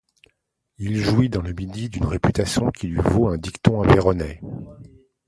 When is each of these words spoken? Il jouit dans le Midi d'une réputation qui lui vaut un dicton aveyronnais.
Il 0.79 0.95
jouit 0.97 1.29
dans 1.29 1.43
le 1.43 1.53
Midi 1.53 1.87
d'une 1.87 2.05
réputation 2.07 2.71
qui 2.71 2.87
lui 2.87 2.99
vaut 2.99 3.27
un 3.27 3.37
dicton 3.37 3.83
aveyronnais. 3.83 4.41